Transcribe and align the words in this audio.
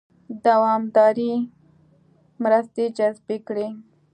دوامدارې 0.45 1.33
مرستې 2.41 2.85
جذبې 2.97 3.37
کړي. 3.47 3.67